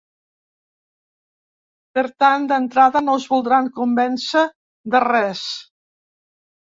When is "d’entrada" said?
2.51-3.01